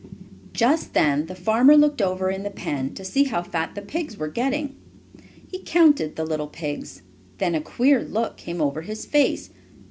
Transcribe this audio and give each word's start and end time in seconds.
Just 0.51 0.95
then 0.95 1.27
the 1.27 1.35
farmer 1.35 1.77
looked 1.77 2.01
over 2.01 2.31
in 2.31 2.41
the 2.41 2.49
pen 2.49 2.95
to 2.95 3.05
see 3.05 3.25
how 3.25 3.43
fat 3.43 3.75
the 3.75 3.83
pigs 3.83 4.17
were 4.17 4.29
getting. 4.29 4.75
He 5.47 5.59
counted 5.59 6.15
the 6.15 6.25
little 6.25 6.47
pigs. 6.47 7.03
Then 7.37 7.53
a 7.53 7.61
queer 7.61 8.03
look 8.03 8.35
came 8.35 8.61
over 8.61 8.81
his 8.81 9.05
face. 9.05 9.51